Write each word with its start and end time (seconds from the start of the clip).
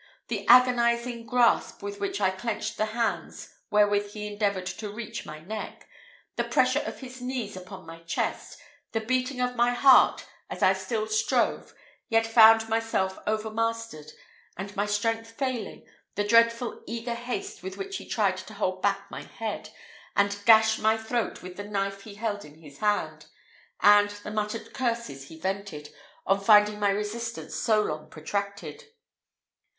the 0.29 0.47
agonising 0.47 1.27
grasp 1.27 1.83
with 1.83 1.99
which 1.99 2.19
I 2.19 2.31
clenched 2.31 2.75
the 2.77 2.87
hands 2.87 3.53
wherewith 3.69 4.13
he 4.13 4.25
endeavoured 4.25 4.65
to 4.65 4.89
reach 4.89 5.27
my 5.27 5.37
neck 5.41 5.87
the 6.37 6.43
pressure 6.43 6.79
of 6.79 7.01
his 7.01 7.21
knees 7.21 7.55
upon 7.55 7.85
my 7.85 7.99
chest 7.99 8.59
the 8.93 8.99
beating 8.99 9.39
of 9.39 9.55
my 9.55 9.69
heart 9.75 10.25
as 10.49 10.63
I 10.63 10.73
still 10.73 11.05
strove, 11.05 11.75
yet 12.09 12.25
found 12.25 12.67
myself 12.67 13.19
overmastered, 13.27 14.07
and 14.57 14.75
my 14.75 14.87
strength 14.87 15.33
failing 15.37 15.85
the 16.15 16.23
dreadful, 16.23 16.81
eager 16.87 17.13
haste 17.13 17.61
with 17.61 17.77
which 17.77 17.97
he 17.97 18.09
tried 18.09 18.37
to 18.37 18.55
hold 18.55 18.81
back 18.81 19.05
my 19.11 19.21
head, 19.21 19.69
and 20.15 20.39
gash 20.47 20.79
my 20.79 20.97
throat 20.97 21.43
with 21.43 21.57
the 21.57 21.63
knife 21.63 22.01
he 22.05 22.15
held 22.15 22.43
in 22.43 22.55
his 22.55 22.79
hand 22.79 23.27
and 23.81 24.09
the 24.23 24.31
muttered 24.31 24.73
curses 24.73 25.27
he 25.27 25.39
vented, 25.39 25.93
on 26.25 26.39
finding 26.39 26.79
my 26.79 26.89
resistance 26.89 27.53
so 27.53 27.83
long 27.83 28.09
protracted. 28.09 28.85